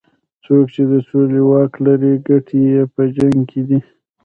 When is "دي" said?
3.67-3.79